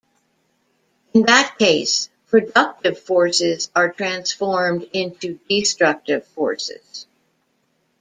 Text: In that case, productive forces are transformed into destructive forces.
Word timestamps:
In 1.13 1.21
that 1.27 1.57
case, 1.59 2.09
productive 2.25 2.97
forces 2.99 3.69
are 3.75 3.93
transformed 3.93 4.89
into 4.93 5.37
destructive 5.47 6.25
forces. 6.29 7.05